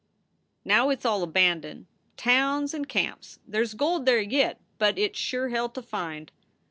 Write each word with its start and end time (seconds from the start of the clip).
Now 0.65 0.89
it 0.89 0.97
s 0.97 1.05
all 1.05 1.21
abandoned, 1.21 1.85
towns 2.17 2.73
and 2.73 2.89
camps. 2.89 3.37
There 3.47 3.61
s 3.61 3.75
gold 3.75 4.07
there 4.07 4.19
yit, 4.19 4.57
but 4.79 4.97
it 4.97 5.11
s 5.13 5.17
sure 5.19 5.49
hell 5.49 5.69
to 5.69 5.81
find. 5.83 6.31